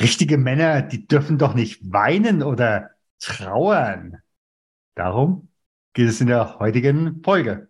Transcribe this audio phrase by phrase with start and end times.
[0.00, 4.22] richtige Männer, die dürfen doch nicht weinen oder trauern.
[4.94, 5.48] Darum
[5.92, 7.68] geht es in der heutigen Folge.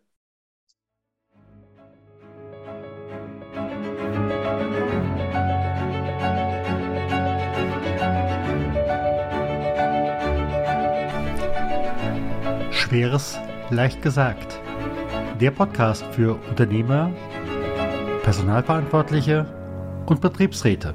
[12.71, 13.39] Schweres
[13.71, 14.61] leicht gesagt.
[15.41, 17.11] Der Podcast für Unternehmer,
[18.23, 19.47] Personalverantwortliche
[20.07, 20.95] und Betriebsräte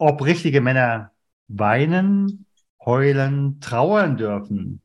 [0.01, 1.11] Ob richtige Männer
[1.49, 2.47] weinen,
[2.85, 4.81] heulen, trauern dürfen,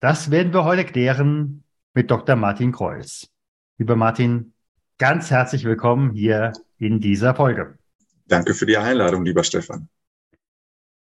[0.00, 2.36] das werden wir heute klären mit Dr.
[2.36, 3.30] Martin Kreuz.
[3.78, 4.52] Lieber Martin,
[4.98, 7.78] ganz herzlich willkommen hier in dieser Folge.
[8.26, 9.88] Danke für die Einladung, lieber Stefan.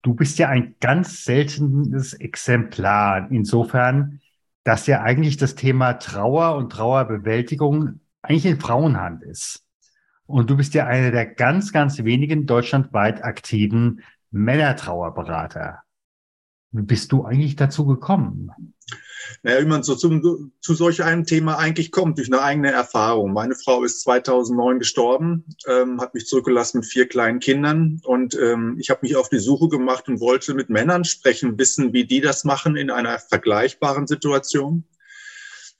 [0.02, 4.20] Du bist ja ein ganz seltenes Exemplar insofern,
[4.64, 9.64] dass ja eigentlich das Thema Trauer und Trauerbewältigung eigentlich in Frauenhand ist.
[10.26, 15.82] Und du bist ja einer der ganz, ganz wenigen deutschlandweit aktiven Männertrauerberater.
[16.70, 18.50] Wie bist du eigentlich dazu gekommen?
[19.42, 23.32] Naja, wie man so zum, zu solch einem Thema eigentlich kommt, durch eine eigene Erfahrung.
[23.32, 28.76] Meine Frau ist 2009 gestorben, ähm, hat mich zurückgelassen mit vier kleinen Kindern und ähm,
[28.78, 32.20] ich habe mich auf die Suche gemacht und wollte mit Männern sprechen, wissen, wie die
[32.20, 34.84] das machen in einer vergleichbaren Situation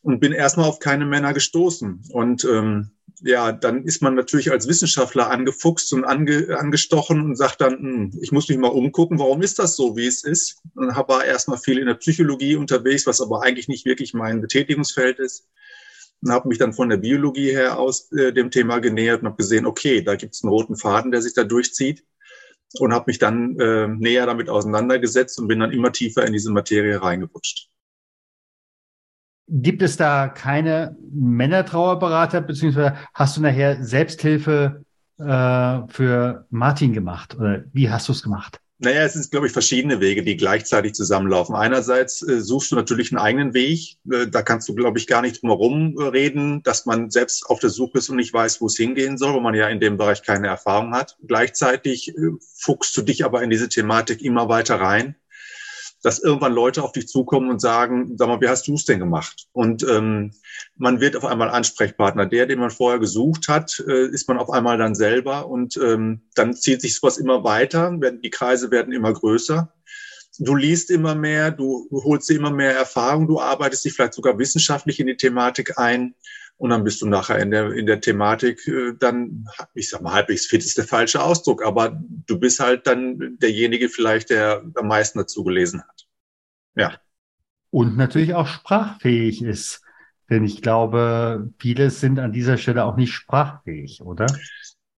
[0.02, 2.02] und bin erstmal auf keine Männer gestoßen.
[2.10, 2.90] Und ähm,
[3.24, 8.18] ja, dann ist man natürlich als Wissenschaftler angefuchst und ange, angestochen und sagt dann, hm,
[8.20, 10.60] ich muss mich mal umgucken, warum ist das so, wie es ist?
[10.74, 15.18] Und war erstmal viel in der Psychologie unterwegs, was aber eigentlich nicht wirklich mein Betätigungsfeld
[15.18, 15.48] ist.
[16.22, 19.36] Und habe mich dann von der Biologie her aus äh, dem Thema genähert und habe
[19.36, 22.04] gesehen, okay, da gibt es einen roten Faden, der sich da durchzieht.
[22.78, 26.50] Und habe mich dann äh, näher damit auseinandergesetzt und bin dann immer tiefer in diese
[26.50, 27.71] Materie reingerutscht.
[29.54, 34.82] Gibt es da keine Männertrauerberater, beziehungsweise hast du nachher Selbsthilfe
[35.18, 37.36] äh, für Martin gemacht?
[37.38, 38.60] Oder wie hast du es gemacht?
[38.78, 41.54] Naja, es sind, glaube ich, verschiedene Wege, die gleichzeitig zusammenlaufen.
[41.54, 43.98] Einerseits äh, suchst du natürlich einen eigenen Weg.
[44.10, 47.60] Äh, da kannst du, glaube ich, gar nicht drum herum reden, dass man selbst auf
[47.60, 49.98] der Suche ist und nicht weiß, wo es hingehen soll, wo man ja in dem
[49.98, 51.18] Bereich keine Erfahrung hat.
[51.28, 55.14] Gleichzeitig äh, fuchst du dich aber in diese Thematik immer weiter rein
[56.02, 58.98] dass irgendwann Leute auf dich zukommen und sagen, sag mal, wie hast du es denn
[58.98, 59.46] gemacht?
[59.52, 60.32] Und ähm,
[60.76, 62.26] man wird auf einmal Ansprechpartner.
[62.26, 66.22] Der, den man vorher gesucht hat, äh, ist man auf einmal dann selber und ähm,
[66.34, 69.72] dann zieht sich sowas immer weiter, die Kreise werden immer größer.
[70.38, 74.38] Du liest immer mehr, du holst dir immer mehr Erfahrung, du arbeitest dich vielleicht sogar
[74.38, 76.14] wissenschaftlich in die Thematik ein.
[76.62, 80.12] Und dann bist du nachher in der, in der Thematik äh, dann, ich sag mal,
[80.12, 84.86] halbwegs fit ist der falsche Ausdruck, aber du bist halt dann derjenige vielleicht, der am
[84.86, 86.06] meisten dazu gelesen hat.
[86.76, 87.00] Ja.
[87.70, 89.82] Und natürlich auch sprachfähig ist.
[90.30, 94.26] Denn ich glaube, viele sind an dieser Stelle auch nicht sprachfähig, oder?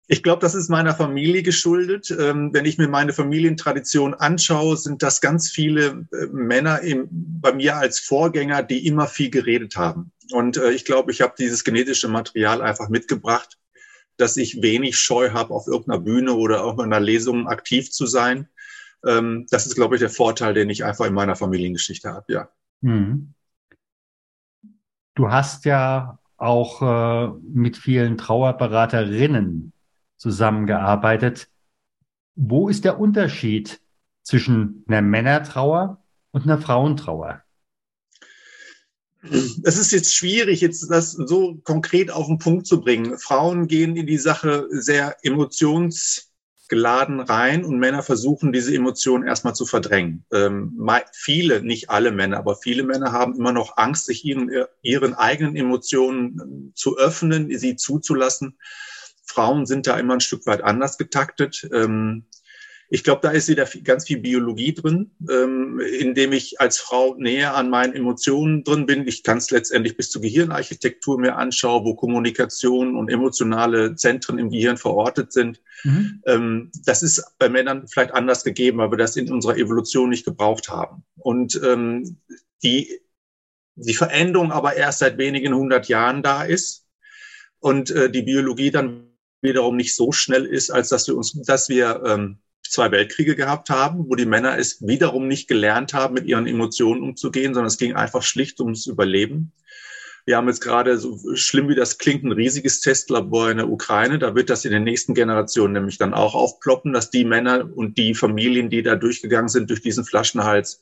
[0.08, 2.12] Ich glaube, das ist meiner Familie geschuldet.
[2.12, 7.54] Ähm, wenn ich mir meine Familientradition anschaue, sind das ganz viele äh, Männer im, bei
[7.54, 10.12] mir als Vorgänger, die immer viel geredet haben.
[10.32, 13.58] Und äh, ich glaube, ich habe dieses genetische Material einfach mitgebracht,
[14.18, 18.50] dass ich wenig Scheu habe, auf irgendeiner Bühne oder auf einer Lesung aktiv zu sein.
[19.06, 22.50] Ähm, das ist, glaube ich, der Vorteil, den ich einfach in meiner Familiengeschichte habe, ja.
[22.82, 23.34] Mhm.
[25.16, 29.72] Du hast ja auch äh, mit vielen Trauerberaterinnen
[30.24, 31.50] zusammengearbeitet.
[32.36, 33.82] Wo ist der Unterschied
[34.24, 37.44] zwischen einer Männertrauer und einer Frauentrauer?
[39.22, 43.18] Es ist jetzt schwierig, jetzt das so konkret auf den Punkt zu bringen.
[43.18, 49.66] Frauen gehen in die Sache sehr emotionsgeladen rein und Männer versuchen, diese Emotionen erstmal zu
[49.66, 50.26] verdrängen.
[50.34, 54.50] Ähm, viele, nicht alle Männer, aber viele Männer haben immer noch Angst, sich ihren,
[54.82, 58.58] ihren eigenen Emotionen zu öffnen, sie zuzulassen.
[59.34, 61.68] Frauen sind da immer ein Stück weit anders getaktet.
[61.74, 62.26] Ähm,
[62.90, 67.56] Ich glaube, da ist wieder ganz viel Biologie drin, ähm, indem ich als Frau näher
[67.56, 69.08] an meinen Emotionen drin bin.
[69.08, 74.52] Ich kann es letztendlich bis zur Gehirnarchitektur mir anschauen, wo Kommunikation und emotionale Zentren im
[74.52, 75.60] Gehirn verortet sind.
[75.84, 76.22] Mhm.
[76.28, 80.26] Ähm, das ist bei Männern vielleicht anders gegeben, weil wir das in unserer Evolution nicht
[80.26, 81.04] gebraucht haben.
[81.16, 82.18] Und ähm,
[82.62, 83.02] die,
[83.76, 86.86] die Veränderung aber erst seit wenigen hundert Jahren da ist
[87.60, 89.10] und äh, die Biologie dann
[89.44, 93.70] wiederum nicht so schnell ist, als dass wir uns, dass wir ähm, zwei Weltkriege gehabt
[93.70, 97.78] haben, wo die Männer es wiederum nicht gelernt haben, mit ihren Emotionen umzugehen, sondern es
[97.78, 99.52] ging einfach schlicht ums Überleben.
[100.26, 104.20] Wir haben jetzt gerade, so schlimm wie das klingt, ein riesiges Testlabor in der Ukraine.
[104.20, 107.98] Da wird das in den nächsten Generationen nämlich dann auch aufploppen, dass die Männer und
[107.98, 110.82] die Familien, die da durchgegangen sind durch diesen Flaschenhals,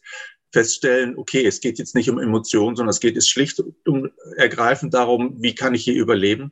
[0.52, 4.94] feststellen, okay, es geht jetzt nicht um Emotionen, sondern es geht jetzt schlicht um ergreifend
[4.94, 6.52] darum, wie kann ich hier überleben?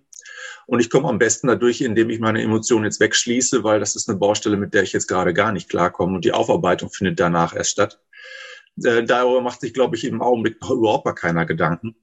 [0.69, 4.07] Und ich komme am besten dadurch, indem ich meine Emotionen jetzt wegschließe, weil das ist
[4.07, 6.15] eine Baustelle, mit der ich jetzt gerade gar nicht klarkomme.
[6.15, 7.99] Und die Aufarbeitung findet danach erst statt.
[8.83, 11.95] Äh, darüber macht sich, glaube ich, im Augenblick noch überhaupt gar keiner Gedanken.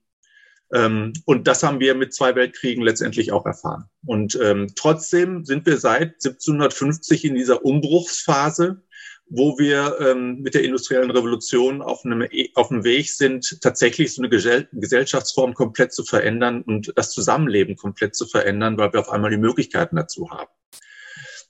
[0.73, 3.85] Ähm, und das haben wir mit zwei Weltkriegen letztendlich auch erfahren.
[4.05, 8.83] Und ähm, trotzdem sind wir seit 1750 in dieser Umbruchsphase,
[9.29, 14.21] wo wir ähm, mit der industriellen Revolution auf einem, auf einem Weg sind, tatsächlich so
[14.21, 19.31] eine Gesellschaftsform komplett zu verändern und das Zusammenleben komplett zu verändern, weil wir auf einmal
[19.31, 20.49] die Möglichkeiten dazu haben.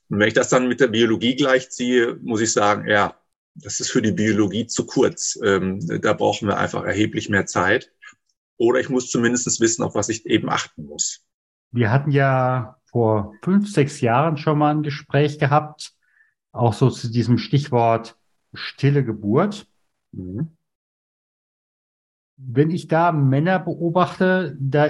[0.10, 3.16] Und wenn ich das dann mit der Biologie gleichziehe, muss ich sagen, ja,
[3.54, 5.38] das ist für die Biologie zu kurz.
[5.44, 7.92] Ähm, da brauchen wir einfach erheblich mehr Zeit.
[8.58, 11.26] Oder ich muss zumindest wissen, auf was ich eben achten muss.
[11.72, 15.97] Wir hatten ja vor fünf, sechs Jahren schon mal ein Gespräch gehabt
[16.58, 18.18] auch so zu diesem Stichwort
[18.54, 19.68] stille Geburt.
[20.12, 20.56] Mhm.
[22.38, 24.90] Wenn ich da Männer beobachte, da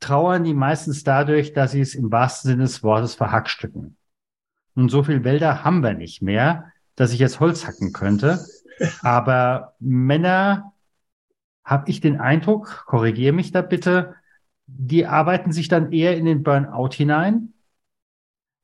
[0.00, 3.96] trauern die meistens dadurch, dass sie es im wahrsten Sinne des Wortes verhackstücken.
[4.74, 8.44] Und so viel Wälder haben wir nicht mehr, dass ich jetzt Holz hacken könnte.
[9.02, 10.72] Aber Männer,
[11.70, 14.16] habe ich den Eindruck, korrigiere mich da bitte,
[14.66, 17.52] die arbeiten sich dann eher in den Burnout hinein,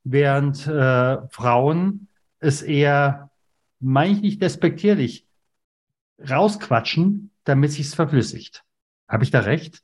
[0.03, 2.09] während äh, Frauen
[2.41, 3.31] es eher,
[3.81, 5.27] meine ich nicht despektierlich,
[6.19, 8.65] rausquatschen, damit sich's verflüssigt.
[9.09, 9.83] Habe ich da recht?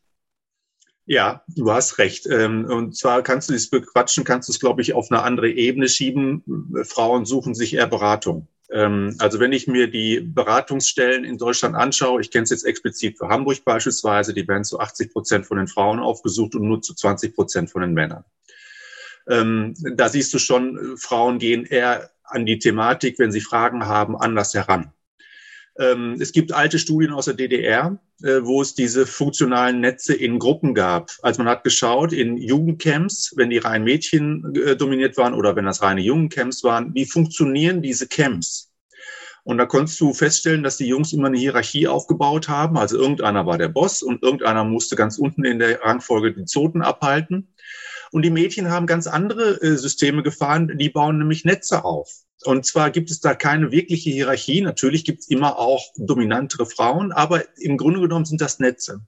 [1.04, 2.26] Ja, du hast recht.
[2.26, 5.50] Ähm, und zwar kannst du dieses Bequatschen, kannst du es, glaube ich, auf eine andere
[5.50, 6.43] Ebene schieben.
[6.84, 8.49] Frauen suchen sich eher Beratung.
[8.70, 13.19] Ähm, also wenn ich mir die Beratungsstellen in Deutschland anschaue, ich kenne es jetzt explizit
[13.19, 16.94] für Hamburg beispielsweise, die werden zu 80 Prozent von den Frauen aufgesucht und nur zu
[16.94, 18.25] 20 Prozent von den Männern.
[19.28, 24.17] Ähm, da siehst du schon, Frauen gehen eher an die Thematik, wenn sie Fragen haben,
[24.17, 24.93] anders heran.
[25.79, 30.38] Ähm, es gibt alte Studien aus der DDR, äh, wo es diese funktionalen Netze in
[30.38, 31.11] Gruppen gab.
[31.23, 35.64] Also man hat geschaut in Jugendcamps, wenn die rein Mädchen äh, dominiert waren oder wenn
[35.64, 38.70] das reine Jungencamps waren, wie funktionieren diese Camps?
[39.44, 42.79] Und da konntest du feststellen, dass die Jungs immer eine Hierarchie aufgebaut haben.
[42.79, 46.82] Also irgendeiner war der Boss und irgendeiner musste ganz unten in der Rangfolge die Zoten
[46.82, 47.49] abhalten.
[48.12, 52.10] Und die Mädchen haben ganz andere äh, Systeme gefahren, die bauen nämlich Netze auf.
[52.44, 54.60] Und zwar gibt es da keine wirkliche Hierarchie.
[54.60, 59.00] Natürlich gibt es immer auch dominantere Frauen, aber im Grunde genommen sind das Netze.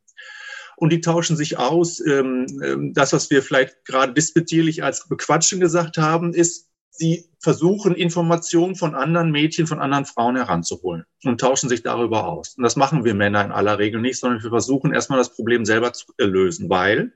[0.76, 2.00] Und die tauschen sich aus.
[2.00, 7.94] Ähm, ähm, das, was wir vielleicht gerade disputierlich als Bequatschen gesagt haben, ist, sie versuchen
[7.94, 12.54] Informationen von anderen Mädchen, von anderen Frauen heranzuholen und tauschen sich darüber aus.
[12.56, 15.64] Und das machen wir Männer in aller Regel nicht, sondern wir versuchen erstmal das Problem
[15.64, 17.12] selber zu lösen, weil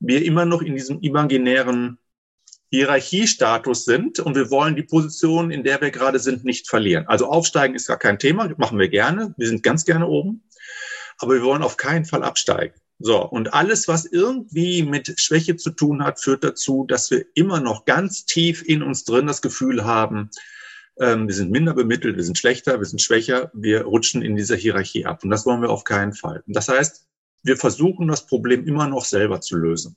[0.00, 1.98] wir immer noch in diesem imaginären
[2.70, 7.06] Hierarchiestatus sind und wir wollen die Position, in der wir gerade sind, nicht verlieren.
[7.08, 9.34] Also aufsteigen ist gar kein Thema, machen wir gerne.
[9.38, 10.42] Wir sind ganz gerne oben,
[11.18, 12.74] aber wir wollen auf keinen Fall absteigen.
[13.00, 17.60] So, und alles, was irgendwie mit Schwäche zu tun hat, führt dazu, dass wir immer
[17.60, 20.30] noch ganz tief in uns drin das Gefühl haben,
[21.00, 24.56] ähm, wir sind minder bemittelt, wir sind schlechter, wir sind schwächer, wir rutschen in dieser
[24.56, 25.22] Hierarchie ab.
[25.22, 26.42] Und das wollen wir auf keinen Fall.
[26.46, 27.07] Das heißt,
[27.42, 29.96] wir versuchen das Problem immer noch selber zu lösen.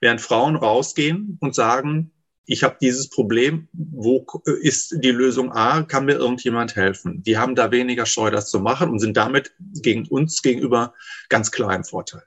[0.00, 2.12] Während Frauen rausgehen und sagen,
[2.46, 4.26] ich habe dieses Problem, wo
[4.60, 7.22] ist die Lösung A, kann mir irgendjemand helfen?
[7.22, 10.94] Die haben da weniger Scheu, das zu machen und sind damit gegen uns gegenüber
[11.28, 12.24] ganz klar im Vorteil.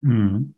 [0.00, 0.54] Mhm.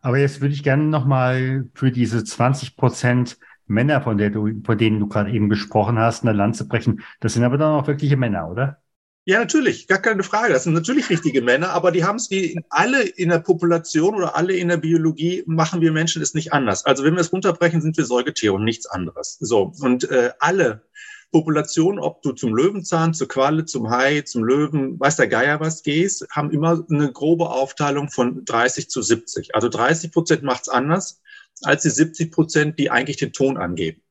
[0.00, 4.78] Aber jetzt würde ich gerne nochmal für diese 20 Prozent Männer, von, der du, von
[4.78, 7.02] denen du gerade eben gesprochen hast, eine Lanze brechen.
[7.20, 8.82] Das sind aber dann auch wirkliche Männer, oder?
[9.26, 10.52] Ja, natürlich, gar keine Frage.
[10.52, 14.36] Das sind natürlich richtige Männer, aber die haben es wie alle in der Population oder
[14.36, 16.84] alle in der Biologie machen wir Menschen es nicht anders.
[16.84, 19.38] Also wenn wir es runterbrechen, sind wir Säugetiere und nichts anderes.
[19.40, 20.82] So und äh, alle
[21.32, 25.82] Populationen, ob du zum Löwenzahn, zur Qualle, zum Hai, zum Löwen, weiß der Geier was
[25.82, 29.54] gehst, haben immer eine grobe Aufteilung von 30 zu 70.
[29.54, 31.22] Also 30 Prozent macht's anders
[31.62, 34.03] als die 70 Prozent, die eigentlich den Ton angeben.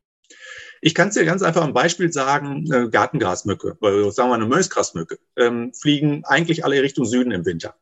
[0.85, 4.47] Ich kann es dir ganz einfach am Beispiel sagen, äh, Gartengrasmücke, oder sagen wir eine
[4.47, 7.75] Mösgrasmücke, ähm, fliegen eigentlich alle Richtung Süden im Winter.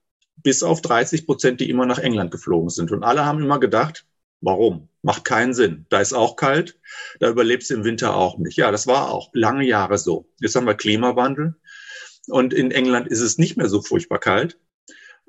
[0.44, 2.92] Bis auf 30 Prozent, die immer nach England geflogen sind.
[2.92, 4.06] Und alle haben immer gedacht,
[4.40, 4.88] warum?
[5.02, 5.88] Macht keinen Sinn.
[5.90, 6.78] Da ist auch kalt,
[7.20, 8.58] da überlebst du im Winter auch nicht.
[8.58, 10.28] Ja, das war auch lange Jahre so.
[10.40, 11.56] Jetzt haben wir Klimawandel
[12.28, 14.60] und in England ist es nicht mehr so furchtbar kalt.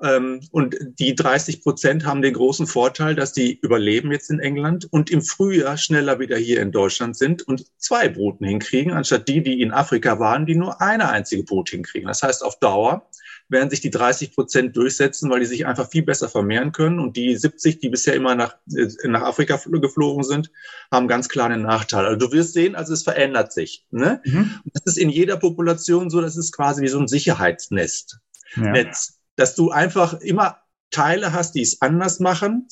[0.03, 4.85] Ähm, und die 30 Prozent haben den großen Vorteil, dass die überleben jetzt in England
[4.91, 9.41] und im Frühjahr schneller wieder hier in Deutschland sind und zwei Bruten hinkriegen, anstatt die,
[9.41, 12.07] die in Afrika waren, die nur eine einzige Brut hinkriegen.
[12.07, 13.09] Das heißt, auf Dauer
[13.47, 16.99] werden sich die 30 Prozent durchsetzen, weil die sich einfach viel besser vermehren können.
[16.99, 20.51] Und die 70, die bisher immer nach, äh, nach Afrika geflogen sind,
[20.91, 22.05] haben ganz klar einen Nachteil.
[22.05, 23.85] Also du wirst sehen, also es verändert sich.
[23.91, 24.21] Ne?
[24.25, 24.59] Mhm.
[24.73, 28.19] Das ist in jeder Population so, das ist quasi wie so ein Sicherheitsnest.
[28.55, 28.71] Ja.
[28.71, 30.59] Netz dass du einfach immer
[30.91, 32.67] Teile hast, die es anders machen,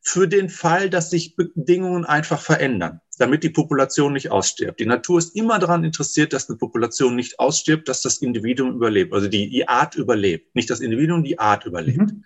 [0.00, 4.78] für den Fall, dass sich Bedingungen einfach verändern, damit die Population nicht ausstirbt.
[4.78, 9.12] Die Natur ist immer daran interessiert, dass eine Population nicht ausstirbt, dass das Individuum überlebt,
[9.12, 10.54] also die, die Art überlebt.
[10.54, 12.12] Nicht das Individuum, die Art überlebt.
[12.12, 12.24] Mhm.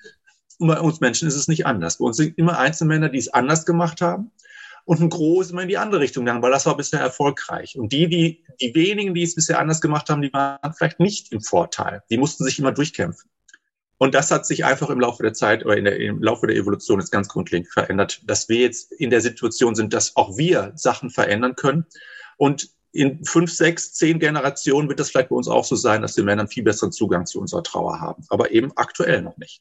[0.59, 1.97] Und bei uns Menschen ist es nicht anders.
[1.97, 4.31] Bei uns sind immer Einzelmänner, die es anders gemacht haben
[4.85, 7.79] und ein Groß immer in die andere Richtung gegangen, weil das war bisher erfolgreich.
[7.79, 11.33] Und die, die, die wenigen, die es bisher anders gemacht haben, die waren vielleicht nicht
[11.33, 12.03] im Vorteil.
[12.11, 13.30] Die mussten sich immer durchkämpfen.
[14.03, 17.01] Und das hat sich einfach im Laufe der Zeit oder der, im Laufe der Evolution
[17.01, 21.11] jetzt ganz grundlegend verändert, dass wir jetzt in der Situation sind, dass auch wir Sachen
[21.11, 21.85] verändern können.
[22.39, 26.15] Und in fünf, sechs, zehn Generationen wird das vielleicht bei uns auch so sein, dass
[26.15, 28.25] die Männer einen viel besseren Zugang zu unserer Trauer haben.
[28.31, 29.61] Aber eben aktuell noch nicht.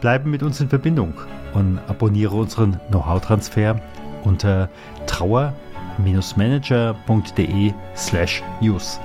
[0.00, 1.14] Bleiben mit uns in Verbindung
[1.54, 3.80] und abonniere unseren Know-how-Transfer
[4.24, 4.68] unter
[5.06, 9.00] trauer-manager.de slash news.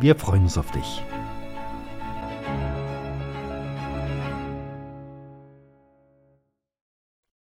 [0.00, 1.02] Wir freuen uns auf dich.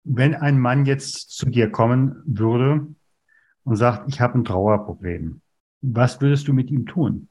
[0.06, 2.86] Wenn ein Mann jetzt zu dir kommen würde
[3.64, 5.42] und sagt, ich habe ein Trauerproblem,
[5.82, 7.30] was würdest du mit ihm tun?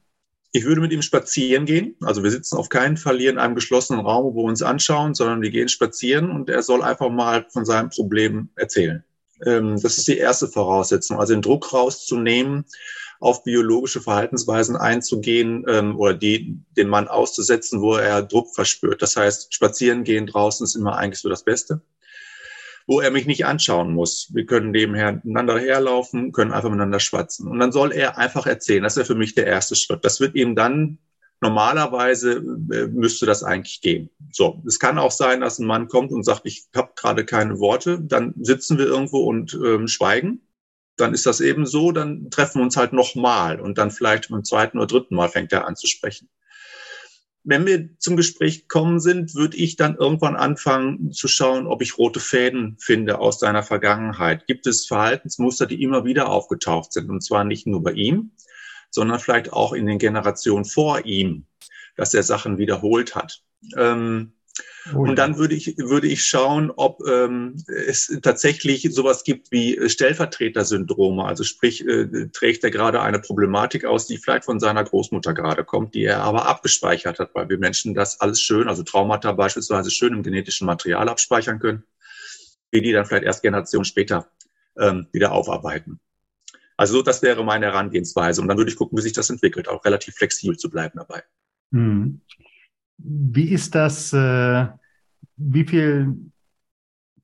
[0.55, 1.95] Ich würde mit ihm spazieren gehen.
[2.01, 5.15] Also wir sitzen auf keinen Fall hier in einem geschlossenen Raum, wo wir uns anschauen,
[5.15, 9.03] sondern wir gehen spazieren und er soll einfach mal von seinem Problem erzählen.
[9.43, 11.19] Ähm, das ist die erste Voraussetzung.
[11.19, 12.65] Also den Druck rauszunehmen,
[13.19, 19.01] auf biologische Verhaltensweisen einzugehen ähm, oder die, den Mann auszusetzen, wo er Druck verspürt.
[19.01, 21.81] Das heißt, spazieren gehen draußen ist immer eigentlich so das Beste
[22.87, 24.29] wo er mich nicht anschauen muss.
[24.33, 27.47] Wir können nebeneinander herlaufen, können einfach miteinander schwatzen.
[27.47, 28.83] Und dann soll er einfach erzählen.
[28.83, 30.03] Das wäre für mich der erste Schritt.
[30.05, 30.99] Das wird ihm dann
[31.41, 32.37] normalerweise
[32.71, 34.09] äh, müsste das eigentlich gehen.
[34.31, 37.59] So, es kann auch sein, dass ein Mann kommt und sagt, ich habe gerade keine
[37.59, 37.99] Worte.
[38.01, 40.41] Dann sitzen wir irgendwo und ähm, schweigen.
[40.95, 41.91] Dann ist das eben so.
[41.91, 45.51] Dann treffen wir uns halt nochmal und dann vielleicht beim zweiten oder dritten Mal fängt
[45.51, 46.29] er an zu sprechen
[47.43, 51.97] wenn wir zum Gespräch gekommen sind, würde ich dann irgendwann anfangen zu schauen, ob ich
[51.97, 54.47] rote Fäden finde aus seiner Vergangenheit.
[54.47, 57.09] Gibt es Verhaltensmuster, die immer wieder aufgetaucht sind?
[57.09, 58.31] Und zwar nicht nur bei ihm,
[58.91, 61.45] sondern vielleicht auch in den Generationen vor ihm,
[61.95, 63.43] dass er Sachen wiederholt hat.
[63.75, 64.32] Ähm,
[64.93, 69.89] Oh und dann würde ich, würde ich schauen, ob ähm, es tatsächlich sowas gibt wie
[69.89, 71.25] Stellvertretersyndrome.
[71.25, 75.63] Also sprich, äh, trägt er gerade eine Problematik aus, die vielleicht von seiner Großmutter gerade
[75.63, 79.89] kommt, die er aber abgespeichert hat, weil wir Menschen das alles schön, also Traumata beispielsweise
[79.89, 81.83] schön im genetischen Material abspeichern können,
[82.71, 84.27] wie die dann vielleicht erst Generationen später
[84.77, 85.99] ähm, wieder aufarbeiten.
[86.77, 88.41] Also das wäre meine Herangehensweise.
[88.41, 91.23] Und dann würde ich gucken, wie sich das entwickelt, auch relativ flexibel zu bleiben dabei.
[91.71, 92.21] Hm.
[92.97, 94.13] Wie ist das?
[94.13, 94.67] Äh,
[95.35, 96.15] wie viel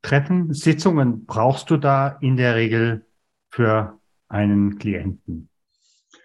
[0.02, 3.06] Treffen, Sitzungen brauchst du da in der Regel
[3.50, 5.50] für einen Klienten?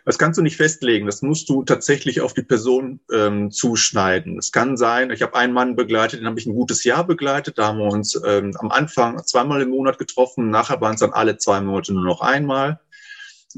[0.05, 1.07] Das kannst du nicht festlegen.
[1.07, 4.39] Das musst du tatsächlich auf die Person ähm, zuschneiden.
[4.39, 7.57] Es kann sein, ich habe einen Mann begleitet, den habe ich ein gutes Jahr begleitet.
[7.57, 10.51] Da haben wir uns ähm, am Anfang zweimal im Monat getroffen.
[10.51, 12.81] Nachher waren es dann alle zwei Monate nur noch einmal.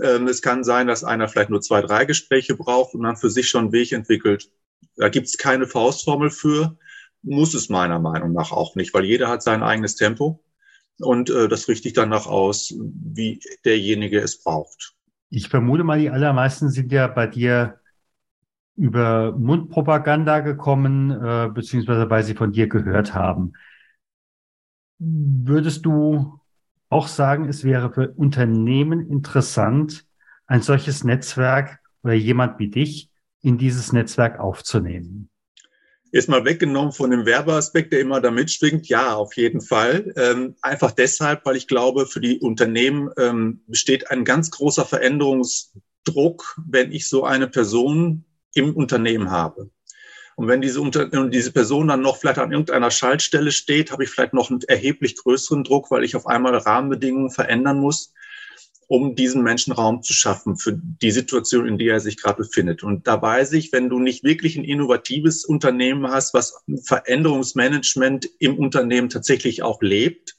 [0.00, 3.30] Ähm, es kann sein, dass einer vielleicht nur zwei, drei Gespräche braucht und dann für
[3.30, 4.50] sich schon einen Weg entwickelt,
[4.96, 6.76] da gibt es keine Faustformel für,
[7.22, 10.42] muss es meiner Meinung nach auch nicht, weil jeder hat sein eigenes Tempo
[10.98, 14.94] und äh, das richte ich danach aus, wie derjenige es braucht.
[15.28, 17.80] Ich vermute mal, die allermeisten sind ja bei dir
[18.76, 23.54] über Mundpropaganda gekommen, äh, beziehungsweise weil sie von dir gehört haben.
[24.98, 26.40] Würdest du
[26.88, 30.06] auch sagen, es wäre für Unternehmen interessant,
[30.46, 33.10] ein solches Netzwerk oder jemand wie dich
[33.46, 35.30] in dieses Netzwerk aufzunehmen?
[36.12, 38.88] Jetzt mal weggenommen von dem Werbeaspekt, der immer da mitschwingt.
[38.88, 40.12] Ja, auf jeden Fall.
[40.16, 45.82] Ähm, einfach deshalb, weil ich glaube, für die Unternehmen ähm, besteht ein ganz großer Veränderungsdruck
[46.06, 48.24] Druck, wenn ich so eine Person
[48.54, 49.70] im Unternehmen habe.
[50.36, 54.10] Und wenn diese, Unter diese Person dann noch vielleicht an irgendeiner Schaltstelle steht, habe ich
[54.10, 58.12] vielleicht noch einen erheblich größeren Druck, weil ich auf einmal Rahmenbedingungen verändern muss,
[58.86, 62.82] um diesen Menschen Raum zu schaffen für die Situation, in der er sich gerade befindet.
[62.82, 68.58] Und da weiß ich, wenn du nicht wirklich ein innovatives Unternehmen hast, was Veränderungsmanagement im
[68.58, 70.36] Unternehmen tatsächlich auch lebt,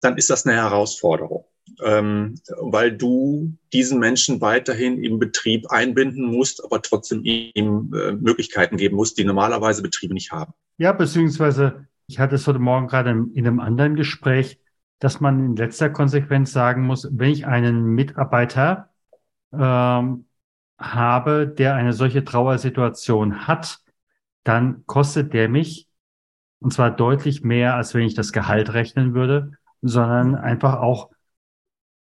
[0.00, 1.44] dann ist das eine Herausforderung
[1.84, 8.76] ähm, weil du diesen Menschen weiterhin im Betrieb einbinden musst, aber trotzdem ihm äh, Möglichkeiten
[8.76, 10.52] geben musst, die normalerweise Betriebe nicht haben.
[10.78, 14.58] Ja, beziehungsweise ich hatte es heute Morgen gerade in einem anderen Gespräch,
[14.98, 18.90] dass man in letzter Konsequenz sagen muss, wenn ich einen Mitarbeiter
[19.52, 20.26] ähm,
[20.78, 23.80] habe, der eine solche Trauersituation hat,
[24.44, 25.88] dann kostet der mich,
[26.60, 29.52] und zwar deutlich mehr, als wenn ich das Gehalt rechnen würde,
[29.82, 31.10] sondern einfach auch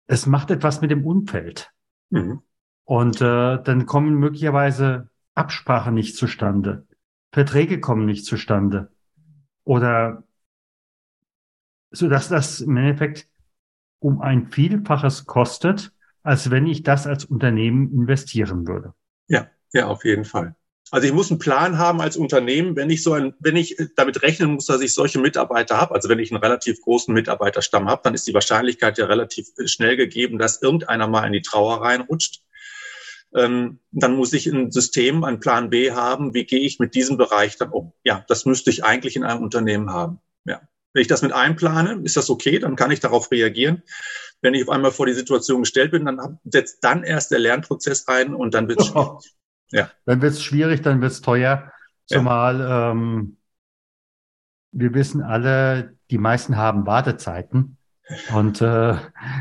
[0.07, 1.73] es macht etwas mit dem Umfeld.
[2.11, 2.43] Mhm.
[2.85, 6.87] Und äh, dann kommen möglicherweise Absprachen nicht zustande.
[7.33, 8.93] Verträge kommen nicht zustande.
[9.65, 10.25] Oder
[11.95, 13.29] so dass das im Endeffekt
[13.99, 18.95] um ein Vielfaches kostet, als wenn ich das als Unternehmen investieren würde.
[19.29, 20.57] Ja, ja, auf jeden Fall.
[20.91, 24.23] Also ich muss einen Plan haben als Unternehmen, wenn ich so ein, wenn ich damit
[24.23, 28.03] rechnen muss, dass ich solche Mitarbeiter habe, also wenn ich einen relativ großen Mitarbeiterstamm habe,
[28.05, 32.43] dann ist die Wahrscheinlichkeit ja relativ schnell gegeben, dass irgendeiner mal in die Trauer reinrutscht.
[33.35, 37.17] Ähm, dann muss ich ein System, ein Plan B haben, wie gehe ich mit diesem
[37.17, 37.93] Bereich dann um.
[38.05, 40.21] Ja, das müsste ich eigentlich in einem Unternehmen haben.
[40.45, 40.61] Ja.
[40.95, 43.83] Wenn ich das mit einplane, ist das okay, dann kann ich darauf reagieren.
[44.41, 48.07] Wenn ich auf einmal vor die Situation gestellt bin, dann setzt dann erst der Lernprozess
[48.07, 49.35] ein und dann wird es schwierig.
[49.71, 49.91] Ja.
[50.05, 51.73] Dann wird es schwierig, dann wird es teuer.
[52.07, 52.93] Zumal ja.
[52.93, 53.39] ähm,
[54.71, 57.79] wir wissen alle, die meisten haben Wartezeiten.
[58.35, 58.97] Und äh,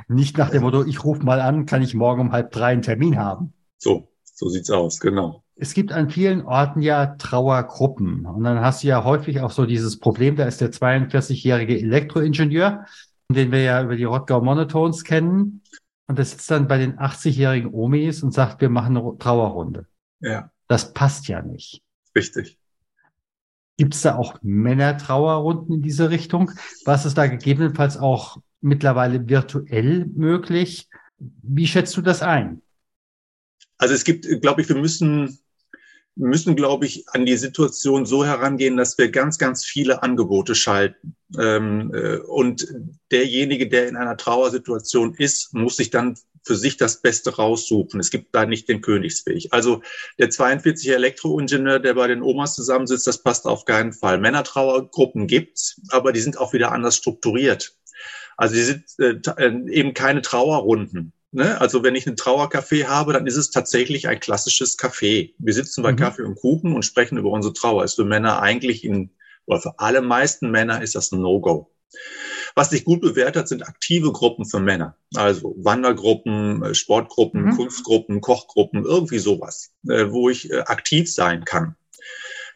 [0.07, 2.81] nicht nach dem Motto, ich rufe mal an, kann ich morgen um halb drei einen
[2.81, 3.53] Termin haben.
[3.77, 5.42] So, so sieht's aus, genau.
[5.55, 8.25] Es gibt an vielen Orten ja Trauergruppen.
[8.25, 12.85] Und dann hast du ja häufig auch so dieses Problem, da ist der 42-jährige Elektroingenieur,
[13.29, 15.61] den wir ja über die Rottgau Monotones kennen.
[16.07, 19.85] Und der sitzt dann bei den 80-jährigen Omis und sagt, wir machen eine Trauerrunde.
[20.19, 20.51] Ja.
[20.67, 21.81] Das passt ja nicht.
[22.15, 22.57] Richtig.
[23.77, 26.51] Gibt es da auch Männertrauerrunden in diese Richtung?
[26.85, 30.89] Was ist da gegebenenfalls auch mittlerweile virtuell möglich?
[31.17, 32.61] Wie schätzt du das ein?
[33.77, 35.39] Also es gibt, glaube ich, wir müssen
[36.15, 41.15] müssen, glaube ich, an die Situation so herangehen, dass wir ganz, ganz viele Angebote schalten.
[41.39, 42.67] Ähm, äh, und
[43.11, 47.99] derjenige, der in einer Trauersituation ist, muss sich dann für sich das Beste raussuchen.
[47.99, 49.47] Es gibt da nicht den Königsweg.
[49.51, 49.81] Also
[50.19, 54.19] der 42 Elektroingenieur, der bei den Omas zusammensitzt, das passt auf keinen Fall.
[54.19, 57.77] Männertrauergruppen gibt's, aber die sind auch wieder anders strukturiert.
[58.35, 61.13] Also die sind äh, äh eben keine Trauerrunden.
[61.33, 61.59] Ne?
[61.59, 65.33] Also wenn ich ein Trauercafé habe, dann ist es tatsächlich ein klassisches Café.
[65.39, 65.97] Wir sitzen bei mhm.
[65.97, 67.83] Kaffee und Kuchen und sprechen über unsere Trauer.
[67.83, 69.09] Ist für Männer eigentlich in,
[69.47, 71.71] oder für alle meisten Männer ist das ein No-Go.
[72.55, 74.95] Was sich gut bewährt hat, sind aktive Gruppen für Männer.
[75.15, 77.55] Also Wandergruppen, äh, Sportgruppen, mhm.
[77.55, 81.75] Kunstgruppen, Kochgruppen, irgendwie sowas, äh, wo ich äh, aktiv sein kann.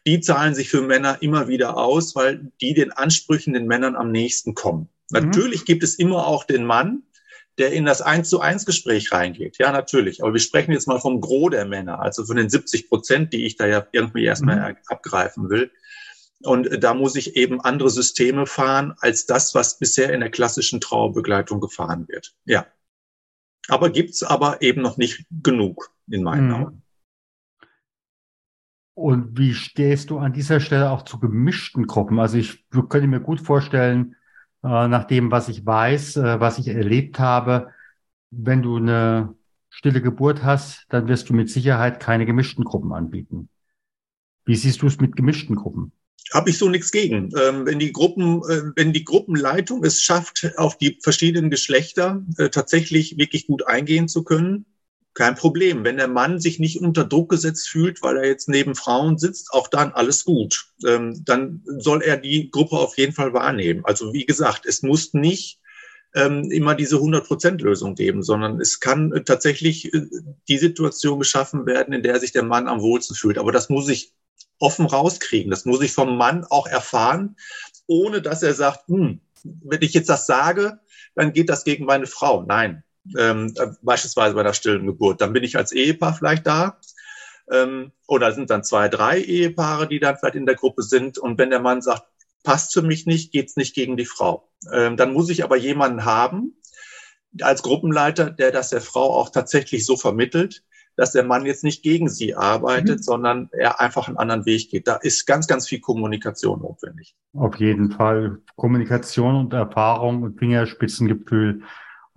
[0.06, 4.12] Die zahlen sich für Männer immer wieder aus, weil die den Ansprüchen den Männern am
[4.12, 4.90] nächsten kommen.
[5.10, 5.20] Mhm.
[5.20, 7.02] Natürlich gibt es immer auch den Mann,
[7.58, 9.58] der in das Eins zu eins Gespräch reingeht.
[9.58, 10.22] Ja, natürlich.
[10.22, 13.46] Aber wir sprechen jetzt mal vom Gros der Männer, also von den 70 Prozent, die
[13.46, 14.78] ich da ja irgendwie erstmal mhm.
[14.88, 15.72] abgreifen will.
[16.43, 20.80] Und da muss ich eben andere Systeme fahren als das, was bisher in der klassischen
[20.80, 22.36] Trauerbegleitung gefahren wird.
[22.46, 22.67] Ja.
[23.70, 26.54] Aber gibt's aber eben noch nicht genug in meinen mhm.
[26.54, 26.84] Augen.
[28.93, 32.20] Und wie stehst du an dieser Stelle auch zu gemischten Gruppen?
[32.20, 34.16] Also ich könnte mir gut vorstellen, äh,
[34.67, 37.71] nach dem, was ich weiß, äh, was ich erlebt habe.
[38.30, 39.36] Wenn du eine
[39.69, 43.49] stille Geburt hast, dann wirst du mit Sicherheit keine gemischten Gruppen anbieten.
[44.45, 45.91] Wie siehst du es mit gemischten Gruppen?
[46.34, 47.30] Habe ich so nichts gegen.
[47.38, 52.49] Ähm, wenn die Gruppen, äh, wenn die Gruppenleitung es schafft, auf die verschiedenen Geschlechter äh,
[52.49, 54.65] tatsächlich wirklich gut eingehen zu können,
[55.17, 55.84] kein Problem.
[55.84, 59.51] Wenn der Mann sich nicht unter Druck gesetzt fühlt, weil er jetzt neben Frauen sitzt,
[59.51, 60.67] auch dann alles gut.
[60.86, 63.84] Ähm, dann soll er die Gruppe auf jeden Fall wahrnehmen.
[63.84, 65.60] Also wie gesagt, es muss nicht
[66.13, 70.06] ähm, immer diese 100-Prozent-Lösung geben, sondern es kann äh, tatsächlich äh,
[70.47, 73.39] die Situation geschaffen werden, in der sich der Mann am wohlsten fühlt.
[73.39, 74.13] Aber das muss ich
[74.60, 75.49] offen rauskriegen.
[75.49, 77.38] Das muss ich vom Mann auch erfahren,
[77.88, 80.80] ohne dass er sagt, hm, wenn ich jetzt das sage,
[81.15, 82.43] dann geht das gegen meine Frau.
[82.43, 82.84] Nein,
[83.17, 85.22] ähm, beispielsweise bei der stillen Geburt.
[85.22, 86.80] Dann bin ich als Ehepaar vielleicht da.
[87.52, 91.17] Ähm, oder sind dann zwei, drei Ehepaare, die dann vielleicht in der Gruppe sind.
[91.17, 92.04] Und wenn der Mann sagt,
[92.43, 94.50] passt für mich nicht, geht's nicht gegen die Frau.
[94.74, 96.58] Ähm, dann muss ich aber jemanden haben,
[97.41, 100.63] als Gruppenleiter, der das der Frau auch tatsächlich so vermittelt,
[100.96, 103.04] dass der Mann jetzt nicht gegen sie arbeitet, mhm.
[103.04, 104.88] sondern er einfach einen anderen Weg geht.
[104.88, 107.15] Da ist ganz, ganz viel Kommunikation notwendig.
[107.34, 108.39] Auf jeden Fall.
[108.56, 111.62] Kommunikation und Erfahrung und Fingerspitzengefühl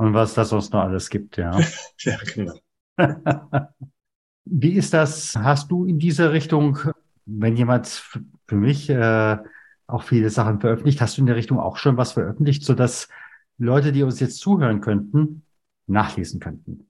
[0.01, 1.61] und was das sonst noch alles gibt, ja.
[1.99, 2.59] ja, genau.
[4.47, 5.37] Wie ist das?
[5.37, 6.79] Hast du in dieser Richtung,
[7.27, 9.37] wenn jemand für mich äh,
[9.87, 13.09] auch viele Sachen veröffentlicht, hast du in der Richtung auch schon was veröffentlicht, sodass
[13.59, 15.43] Leute, die uns jetzt zuhören könnten,
[15.87, 16.89] nachlesen könnten?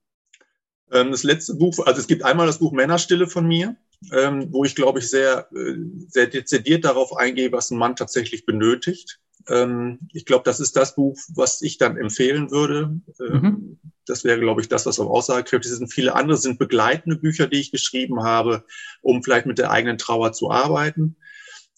[0.92, 3.74] Ähm, das letzte Buch, also es gibt einmal das Buch Männerstille von mir,
[4.12, 5.74] ähm, wo ich, glaube ich, sehr, äh,
[6.06, 9.18] sehr dezidiert darauf eingehe, was ein Mann tatsächlich benötigt.
[9.50, 13.00] Ähm, ich glaube, das ist das Buch, was ich dann empfehlen würde.
[13.18, 13.78] Mhm.
[14.06, 15.92] Das wäre, glaube ich, das, was am aussagekräftig ist.
[15.92, 18.64] Viele andere sind begleitende Bücher, die ich geschrieben habe,
[19.02, 21.16] um vielleicht mit der eigenen Trauer zu arbeiten.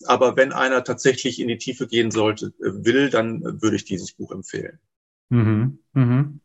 [0.06, 4.12] Aber wenn einer tatsächlich in die Tiefe gehen sollte, äh, will, dann würde ich dieses
[4.12, 4.78] Buch empfehlen.
[5.30, 5.78] Mhm.
[5.94, 6.40] Mhm.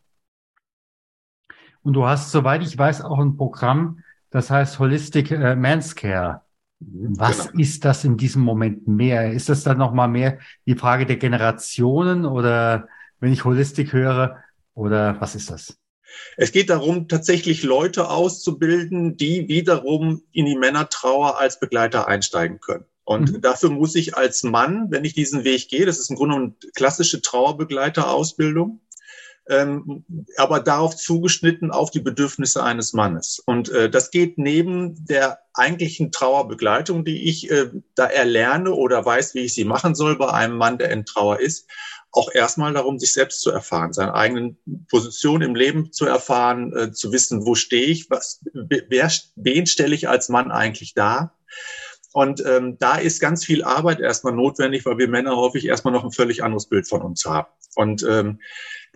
[1.84, 6.42] Und du hast, soweit ich weiß, auch ein Programm, das heißt Holistic äh, Man's Care.
[6.42, 6.47] Mhm,
[6.80, 7.60] Was genau.
[7.60, 9.32] ist das in diesem Moment mehr?
[9.34, 12.88] Ist das dann nochmal mehr die Frage der Generationen oder
[13.20, 14.44] wenn ich Holistik höre
[14.76, 15.78] oder was ist das?
[16.38, 22.86] Es geht darum, tatsächlich Leute auszubilden, die wiederum in die Männertrauer als Begleiter einsteigen können.
[23.04, 23.42] Und mhm.
[23.42, 26.54] dafür muss ich als Mann, wenn ich diesen Weg gehe, das ist im Grunde eine
[26.76, 28.82] klassische Trauerbegleiterausbildung,
[29.50, 30.06] ähm,
[30.38, 33.42] aber darauf zugeschnitten auf die Bedürfnisse eines Mannes.
[33.46, 39.34] Und äh, das geht neben der eigentlichen Trauerbegleitung, die ich äh, da erlerne oder weiß,
[39.36, 41.68] wie ich sie machen soll bei einem Mann, der in Trauer ist,
[42.12, 44.58] auch erstmal darum, sich selbst zu erfahren, seine eigenen
[44.90, 49.96] Position im Leben zu erfahren, äh, zu wissen, wo stehe ich, was, wer, wen stelle
[49.96, 51.38] ich als Mann eigentlich dar.
[52.14, 56.04] Und ähm, da ist ganz viel Arbeit erstmal notwendig, weil wir Männer häufig erstmal noch
[56.04, 57.48] ein völlig anderes Bild von uns haben.
[57.78, 58.40] Und ähm,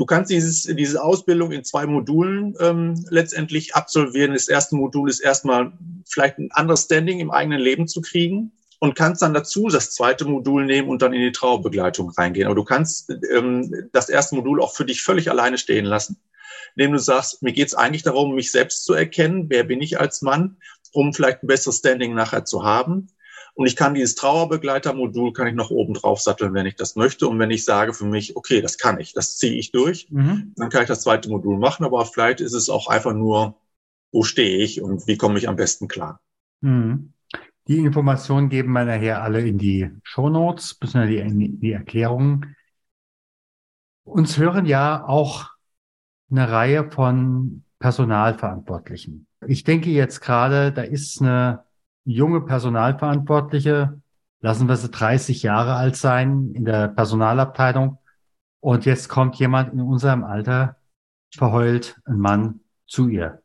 [0.01, 4.33] Du kannst dieses, diese Ausbildung in zwei Modulen ähm, letztendlich absolvieren.
[4.33, 5.73] Das erste Modul ist erstmal
[6.09, 10.25] vielleicht ein anderes Standing im eigenen Leben zu kriegen und kannst dann dazu das zweite
[10.25, 12.47] Modul nehmen und dann in die Trauerbegleitung reingehen.
[12.47, 16.17] Aber du kannst ähm, das erste Modul auch für dich völlig alleine stehen lassen,
[16.75, 19.99] indem du sagst, mir geht es eigentlich darum, mich selbst zu erkennen, wer bin ich
[19.99, 20.57] als Mann,
[20.93, 23.09] um vielleicht ein besseres Standing nachher zu haben.
[23.53, 27.27] Und ich kann dieses Trauerbegleitermodul kann ich noch oben drauf satteln, wenn ich das möchte.
[27.27, 30.53] Und wenn ich sage für mich, okay, das kann ich, das ziehe ich durch, mhm.
[30.55, 31.85] dann kann ich das zweite Modul machen.
[31.85, 33.55] Aber vielleicht ist es auch einfach nur,
[34.11, 36.21] wo stehe ich und wie komme ich am besten klar.
[36.61, 37.13] Mhm.
[37.67, 42.55] Die Informationen geben wir nachher alle in die Show Notes, bisschen die, in die Erklärungen.
[44.03, 45.51] Uns hören ja auch
[46.31, 49.27] eine Reihe von Personalverantwortlichen.
[49.47, 51.63] Ich denke jetzt gerade, da ist eine
[52.05, 54.01] junge Personalverantwortliche,
[54.39, 57.99] lassen wir sie 30 Jahre alt sein in der Personalabteilung.
[58.59, 60.77] Und jetzt kommt jemand in unserem Alter,
[61.33, 63.41] verheult ein Mann zu ihr.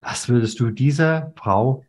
[0.00, 1.84] Was würdest du dieser Frau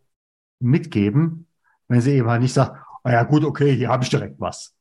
[0.59, 1.47] mitgeben,
[1.87, 4.75] wenn sie eben halt nicht sagt, oh ja gut, okay, hier habe ich direkt was.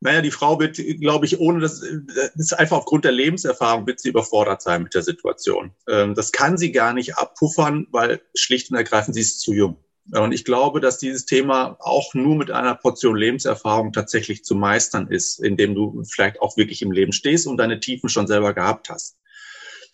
[0.00, 3.98] Naja, die Frau wird, glaube ich, ohne das, das ist einfach aufgrund der Lebenserfahrung, wird
[3.98, 5.72] sie überfordert sein mit der Situation.
[5.88, 9.78] Ähm, das kann sie gar nicht abpuffern, weil schlicht und ergreifend sie ist zu jung.
[10.12, 15.08] Und ich glaube, dass dieses Thema auch nur mit einer Portion Lebenserfahrung tatsächlich zu meistern
[15.08, 18.88] ist, indem du vielleicht auch wirklich im Leben stehst und deine Tiefen schon selber gehabt
[18.88, 19.18] hast.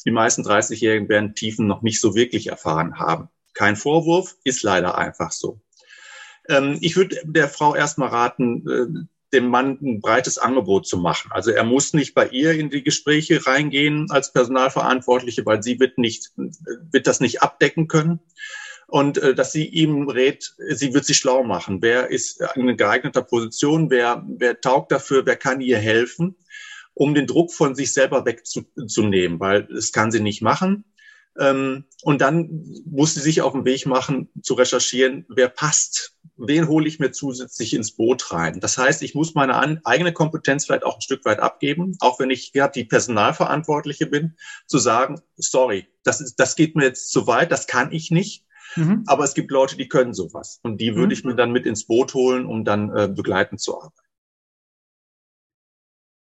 [0.04, 3.28] Die meisten 30-Jährigen werden Tiefen noch nicht so wirklich erfahren haben.
[3.54, 5.60] Kein Vorwurf, ist leider einfach so.
[6.48, 11.30] Ähm, ich würde der Frau erstmal raten, äh, dem Mann ein breites Angebot zu machen.
[11.32, 15.98] Also er muss nicht bei ihr in die Gespräche reingehen als Personalverantwortliche, weil sie wird
[15.98, 18.20] nicht, wird das nicht abdecken können.
[18.86, 21.82] Und äh, dass sie ihm rät, sie wird sich schlau machen.
[21.82, 23.90] Wer ist in geeigneter Position?
[23.90, 25.26] Wer, wer taugt dafür?
[25.26, 26.36] Wer kann ihr helfen?
[26.94, 30.84] um den Druck von sich selber wegzunehmen, weil es kann sie nicht machen.
[31.38, 36.68] Ähm, und dann muss sie sich auf den Weg machen, zu recherchieren, wer passt, wen
[36.68, 38.60] hole ich mir zusätzlich ins Boot rein.
[38.60, 42.20] Das heißt, ich muss meine an, eigene Kompetenz vielleicht auch ein Stück weit abgeben, auch
[42.20, 47.10] wenn ich ja, die Personalverantwortliche bin, zu sagen, sorry, das, ist, das geht mir jetzt
[47.10, 48.44] zu weit, das kann ich nicht.
[48.76, 49.04] Mhm.
[49.06, 50.60] Aber es gibt Leute, die können sowas.
[50.62, 51.12] Und die würde mhm.
[51.12, 53.94] ich mir dann mit ins Boot holen, um dann äh, begleitend zu arbeiten.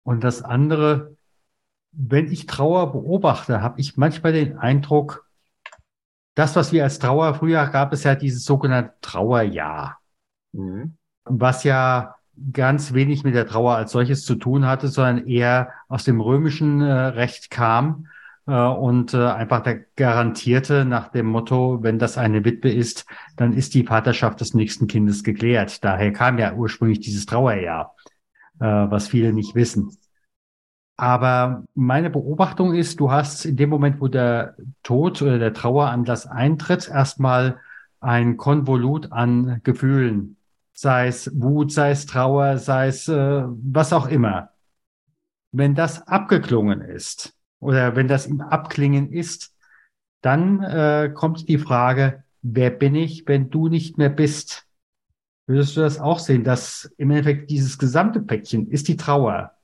[0.03, 1.17] Und das andere,
[1.93, 5.27] wenn ich Trauer beobachte, habe ich manchmal den Eindruck,
[6.35, 9.99] das, was wir als Trauer, früher gab es ja dieses sogenannte Trauerjahr,
[10.53, 10.97] mhm.
[11.25, 12.15] was ja
[12.53, 16.81] ganz wenig mit der Trauer als solches zu tun hatte, sondern eher aus dem römischen
[16.81, 18.07] äh, Recht kam
[18.47, 23.05] äh, und äh, einfach der garantierte nach dem Motto, wenn das eine Witwe ist,
[23.37, 25.85] dann ist die Vaterschaft des nächsten Kindes geklärt.
[25.85, 27.95] Daher kam ja ursprünglich dieses Trauerjahr,
[28.61, 29.97] äh, was viele nicht wissen.
[31.01, 36.27] Aber meine Beobachtung ist, du hast in dem Moment, wo der Tod oder der Traueranlass
[36.27, 37.59] eintritt, erstmal
[38.01, 40.37] ein Konvolut an Gefühlen.
[40.75, 44.51] Sei es Wut, sei es Trauer, sei es äh, was auch immer.
[45.53, 49.57] Wenn das abgeklungen ist oder wenn das im Abklingen ist,
[50.21, 54.67] dann äh, kommt die Frage, wer bin ich, wenn du nicht mehr bist?
[55.47, 59.55] Würdest du das auch sehen, dass im Endeffekt dieses gesamte Päckchen ist die Trauer.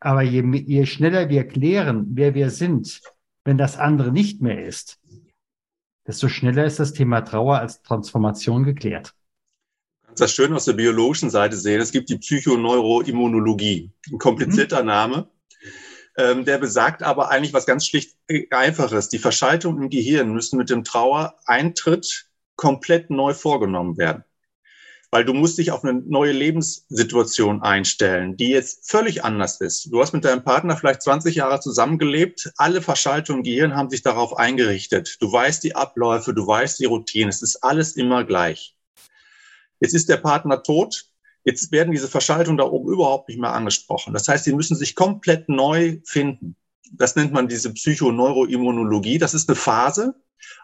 [0.00, 3.00] Aber je, je schneller wir klären, wer wir sind,
[3.44, 5.00] wenn das andere nicht mehr ist,
[6.06, 9.14] desto schneller ist das Thema Trauer als Transformation geklärt.
[10.16, 11.80] Das schön aus der biologischen Seite sehen.
[11.80, 13.90] Es gibt die Psychoneuroimmunologie.
[14.10, 14.86] Ein komplizierter mhm.
[14.86, 15.30] Name.
[16.16, 19.10] Ähm, der besagt aber eigentlich was ganz schlicht äh, Einfaches.
[19.10, 24.24] Die Verschaltungen im Gehirn müssen mit dem Trauereintritt komplett neu vorgenommen werden.
[25.16, 29.90] Weil du musst dich auf eine neue Lebenssituation einstellen, die jetzt völlig anders ist.
[29.90, 32.52] Du hast mit deinem Partner vielleicht 20 Jahre zusammengelebt.
[32.58, 35.16] Alle Verschaltungen im Gehirn haben sich darauf eingerichtet.
[35.22, 37.30] Du weißt die Abläufe, du weißt die Routinen.
[37.30, 38.76] Es ist alles immer gleich.
[39.80, 41.06] Jetzt ist der Partner tot
[41.44, 44.12] Jetzt werden diese Verschaltungen da oben überhaupt nicht mehr angesprochen.
[44.12, 46.56] Das heißt, sie müssen sich komplett neu finden.
[46.92, 49.18] Das nennt man diese Psychoneuroimmunologie.
[49.18, 50.14] Das ist eine Phase,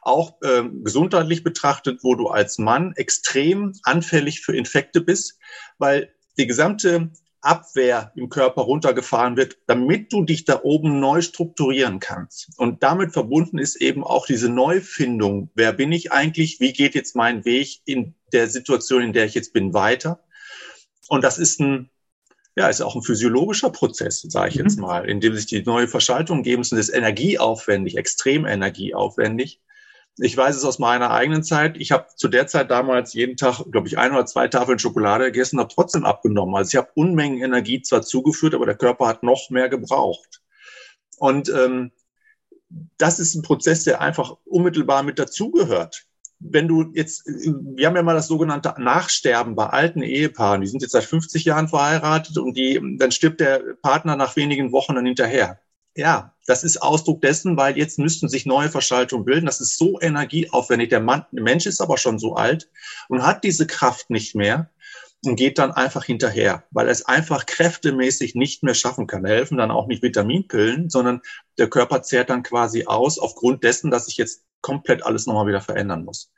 [0.03, 5.39] auch äh, gesundheitlich betrachtet, wo du als Mann extrem anfällig für Infekte bist,
[5.79, 7.11] weil die gesamte
[7.43, 12.51] Abwehr im Körper runtergefahren wird, damit du dich da oben neu strukturieren kannst.
[12.57, 15.51] Und damit verbunden ist eben auch diese Neufindung.
[15.55, 16.61] Wer bin ich eigentlich?
[16.61, 20.23] Wie geht jetzt mein Weg in der Situation, in der ich jetzt bin, weiter?
[21.09, 21.91] Und das ist ein,
[22.57, 24.65] ja, ist auch ein physiologischer Prozess, sage ich mhm.
[24.65, 26.77] jetzt mal, in dem sich die neue Verschaltung geben müssen.
[26.77, 29.61] Das ist energieaufwendig, extrem energieaufwendig.
[30.19, 31.79] Ich weiß es aus meiner eigenen Zeit.
[31.79, 35.25] Ich habe zu der Zeit damals jeden Tag, glaube ich, ein oder zwei Tafeln Schokolade
[35.25, 36.55] gegessen, habe trotzdem abgenommen.
[36.55, 40.43] Also ich habe Unmengen Energie zwar zugeführt, aber der Körper hat noch mehr gebraucht.
[41.17, 41.93] Und ähm,
[42.99, 46.07] das ist ein Prozess, der einfach unmittelbar mit dazugehört
[46.45, 50.83] wenn du jetzt, wir haben ja mal das sogenannte Nachsterben bei alten Ehepaaren, die sind
[50.83, 55.07] jetzt seit 50 Jahren verheiratet und die, dann stirbt der Partner nach wenigen Wochen dann
[55.07, 55.61] hinterher.
[55.95, 59.47] Ja, das ist Ausdruck dessen, weil jetzt müssten sich neue Verschaltungen bilden.
[59.47, 60.89] Das ist so energieaufwendig.
[60.89, 62.71] Der, Mann, der Mensch ist aber schon so alt
[63.09, 64.71] und hat diese Kraft nicht mehr
[65.25, 69.25] und geht dann einfach hinterher, weil er es einfach kräftemäßig nicht mehr schaffen kann.
[69.25, 71.21] Helfen dann auch nicht Vitaminpillen, sondern
[71.59, 75.61] der Körper zehrt dann quasi aus aufgrund dessen, dass sich jetzt komplett alles nochmal wieder
[75.61, 76.33] verändern muss.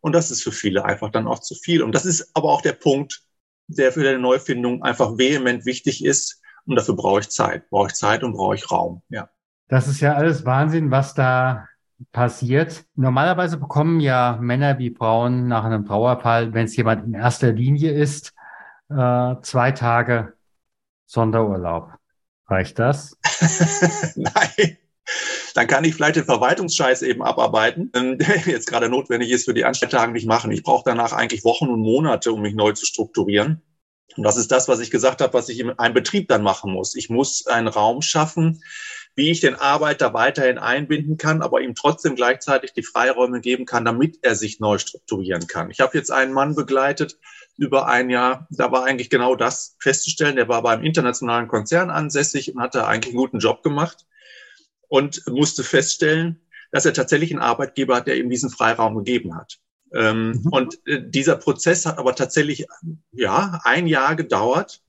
[0.00, 1.82] Und das ist für viele einfach dann auch zu viel.
[1.82, 3.22] Und das ist aber auch der Punkt,
[3.68, 6.42] der für die Neufindung einfach vehement wichtig ist.
[6.66, 7.68] Und dafür brauche ich Zeit.
[7.70, 9.02] Brauche ich Zeit und brauche ich Raum.
[9.08, 9.30] Ja.
[9.68, 11.68] Das ist ja alles Wahnsinn, was da
[12.12, 12.84] passiert.
[12.96, 17.92] Normalerweise bekommen ja Männer wie Frauen nach einem Trauerfall, wenn es jemand in erster Linie
[17.92, 18.34] ist,
[18.90, 20.34] äh, zwei Tage
[21.06, 21.92] Sonderurlaub.
[22.46, 23.18] Reicht das?
[24.16, 24.76] Nein
[25.54, 29.54] dann kann ich vielleicht den Verwaltungsscheiß eben abarbeiten, ähm, der jetzt gerade notwendig ist für
[29.54, 30.50] die Anstelltage nicht machen.
[30.50, 33.62] Ich brauche danach eigentlich Wochen und Monate, um mich neu zu strukturieren.
[34.16, 36.72] Und das ist das, was ich gesagt habe, was ich in einem Betrieb dann machen
[36.72, 36.94] muss.
[36.94, 38.62] Ich muss einen Raum schaffen,
[39.16, 43.84] wie ich den Arbeiter weiterhin einbinden kann, aber ihm trotzdem gleichzeitig die Freiräume geben kann,
[43.84, 45.70] damit er sich neu strukturieren kann.
[45.70, 47.18] Ich habe jetzt einen Mann begleitet
[47.56, 48.48] über ein Jahr.
[48.50, 50.36] Da war eigentlich genau das festzustellen.
[50.36, 54.04] Der war beim internationalen Konzern ansässig und hatte eigentlich einen guten Job gemacht
[54.94, 59.58] und musste feststellen, dass er tatsächlich einen Arbeitgeber hat, der ihm diesen Freiraum gegeben hat.
[59.92, 60.48] Ähm, mhm.
[60.52, 62.66] Und äh, dieser Prozess hat aber tatsächlich
[63.10, 64.84] ja ein Jahr gedauert,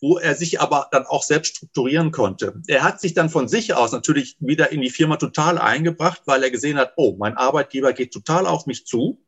[0.00, 2.54] wo er sich aber dann auch selbst strukturieren konnte.
[2.68, 6.42] Er hat sich dann von sich aus natürlich wieder in die Firma total eingebracht, weil
[6.42, 9.22] er gesehen hat, oh, mein Arbeitgeber geht total auf mich zu.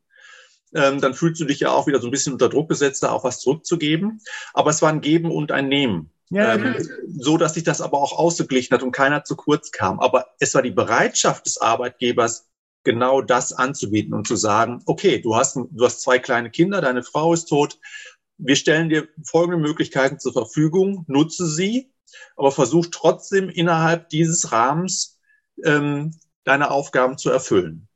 [0.73, 3.11] Ähm, dann fühlst du dich ja auch wieder so ein bisschen unter Druck gesetzt, da
[3.11, 4.19] auch was zurückzugeben.
[4.55, 6.09] Aber es war ein Geben und ein Nehmen.
[6.33, 6.75] Ja, ähm,
[7.17, 9.99] so dass sich das aber auch ausgeglichen hat und keiner zu kurz kam.
[9.99, 12.47] Aber es war die Bereitschaft des Arbeitgebers,
[12.83, 17.03] genau das anzubieten und zu sagen, okay, du hast, du hast zwei kleine Kinder, deine
[17.03, 17.79] Frau ist tot.
[18.37, 21.93] Wir stellen dir folgende Möglichkeiten zur Verfügung, nutze sie,
[22.35, 25.19] aber versuch trotzdem innerhalb dieses Rahmens
[25.63, 26.11] ähm,
[26.43, 27.87] deine Aufgaben zu erfüllen.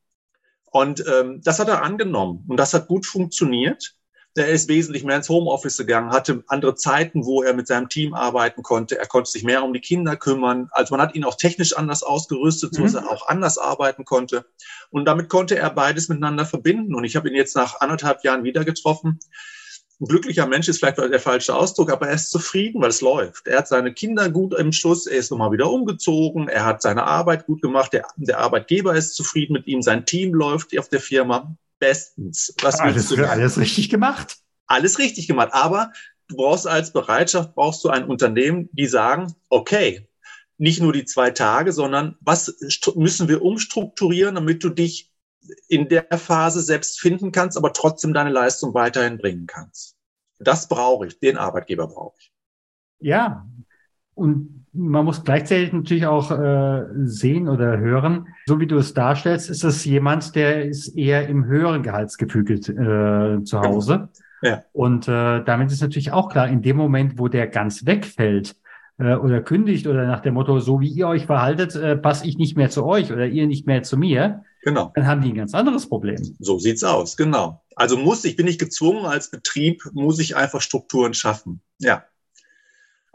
[0.65, 3.95] Und ähm, das hat er angenommen und das hat gut funktioniert.
[4.37, 8.13] Der ist wesentlich mehr ins Homeoffice gegangen, hatte andere Zeiten, wo er mit seinem Team
[8.13, 8.95] arbeiten konnte.
[8.95, 10.69] Er konnte sich mehr um die Kinder kümmern.
[10.73, 12.99] Also man hat ihn auch technisch anders ausgerüstet, so dass mhm.
[12.99, 14.45] er auch anders arbeiten konnte.
[14.91, 16.93] Und damit konnte er beides miteinander verbinden.
[16.93, 19.17] Und ich habe ihn jetzt nach anderthalb Jahren wieder getroffen.
[19.99, 23.47] Ein glücklicher Mensch ist vielleicht der falsche Ausdruck, aber er ist zufrieden, weil es läuft.
[23.47, 27.05] Er hat seine Kinder gut im Schuss, er ist nochmal wieder umgezogen, er hat seine
[27.05, 30.99] Arbeit gut gemacht, der, der Arbeitgeber ist zufrieden mit ihm, sein Team läuft auf der
[30.99, 32.53] Firma bestens.
[32.61, 34.37] Was alles, du alles richtig gemacht.
[34.65, 35.49] Alles richtig gemacht.
[35.53, 35.91] Aber
[36.27, 40.07] du brauchst als Bereitschaft, brauchst du ein Unternehmen, die sagen, okay,
[40.57, 42.57] nicht nur die zwei Tage, sondern was
[42.95, 45.11] müssen wir umstrukturieren, damit du dich
[45.67, 49.95] in der Phase selbst finden kannst, aber trotzdem deine Leistung weiterhin bringen kannst.
[50.39, 52.33] Das brauche ich, den Arbeitgeber brauche ich.
[52.99, 53.47] Ja,
[54.15, 59.49] und man muss gleichzeitig natürlich auch äh, sehen oder hören, so wie du es darstellst,
[59.49, 64.09] ist es jemand, der ist eher im höheren Gehaltsgefüge äh, zu Hause.
[64.41, 64.63] Ja.
[64.71, 68.55] Und äh, damit ist natürlich auch klar, in dem Moment, wo der ganz wegfällt,
[68.99, 72.37] äh, oder kündigt oder nach dem Motto, so wie ihr euch verhaltet, äh, passe ich
[72.37, 74.91] nicht mehr zu euch oder ihr nicht mehr zu mir, genau.
[74.95, 76.17] dann haben die ein ganz anderes Problem.
[76.39, 77.63] So sieht's aus, genau.
[77.75, 81.61] Also muss ich, bin ich gezwungen als Betrieb, muss ich einfach Strukturen schaffen.
[81.79, 82.05] Ja.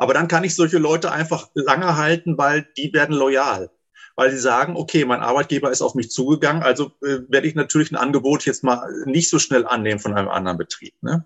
[0.03, 3.71] Aber dann kann ich solche Leute einfach lange halten, weil die werden loyal.
[4.17, 7.93] Weil sie sagen, okay, mein Arbeitgeber ist auf mich zugegangen, also äh, werde ich natürlich
[7.93, 10.93] ein Angebot jetzt mal nicht so schnell annehmen von einem anderen Betrieb.
[11.03, 11.25] Ne?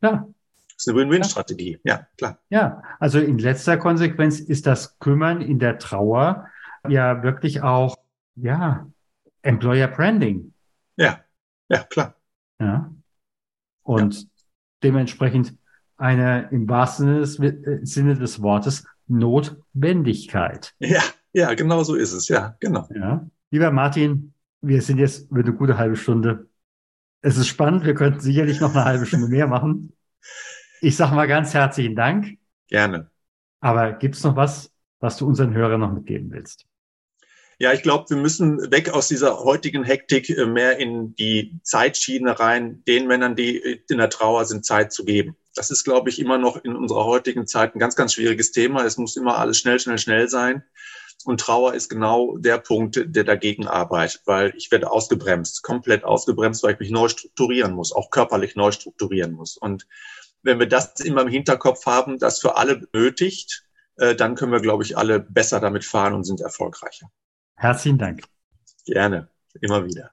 [0.00, 0.26] Ja,
[0.68, 2.38] das ist eine Win-Win-Strategie, ja, klar.
[2.48, 6.48] Ja, also in letzter Konsequenz ist das Kümmern in der Trauer
[6.88, 7.98] ja wirklich auch,
[8.36, 8.86] ja,
[9.42, 10.54] Employer Branding.
[10.96, 11.20] Ja,
[11.68, 12.14] ja, klar.
[12.58, 12.90] Ja.
[13.82, 14.28] Und ja.
[14.82, 15.58] dementsprechend
[15.98, 20.74] eine im wahrsten Sinne des Wortes Notwendigkeit.
[20.78, 22.88] Ja, ja, genau so ist es, ja, genau.
[22.94, 23.28] Ja.
[23.50, 26.48] Lieber Martin, wir sind jetzt über eine gute halbe Stunde.
[27.20, 29.92] Es ist spannend, wir könnten sicherlich noch eine halbe Stunde mehr machen.
[30.80, 32.38] Ich sage mal ganz herzlichen Dank.
[32.68, 33.10] Gerne.
[33.60, 36.66] Aber gibt es noch was, was du unseren Hörern noch mitgeben willst?
[37.60, 42.38] Ja, ich glaube, wir müssen weg aus dieser heutigen Hektik äh, mehr in die Zeitschiene
[42.38, 45.36] rein, den Männern, die in der Trauer sind, Zeit zu geben.
[45.58, 48.84] Das ist, glaube ich, immer noch in unserer heutigen Zeit ein ganz, ganz schwieriges Thema.
[48.84, 50.62] Es muss immer alles schnell, schnell, schnell sein.
[51.24, 56.62] Und Trauer ist genau der Punkt, der dagegen arbeitet, weil ich werde ausgebremst, komplett ausgebremst,
[56.62, 59.56] weil ich mich neu strukturieren muss, auch körperlich neu strukturieren muss.
[59.56, 59.88] Und
[60.42, 63.64] wenn wir das immer im Hinterkopf haben, das für alle benötigt,
[63.96, 67.10] äh, dann können wir, glaube ich, alle besser damit fahren und sind erfolgreicher.
[67.56, 68.22] Herzlichen Dank.
[68.86, 69.28] Gerne,
[69.60, 70.12] immer wieder.